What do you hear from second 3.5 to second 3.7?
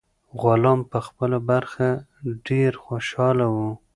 و.